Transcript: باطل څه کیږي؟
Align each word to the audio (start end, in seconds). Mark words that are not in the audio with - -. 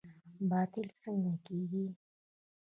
باطل 0.49 0.87
څه 1.01 1.11
کیږي؟ 1.45 1.85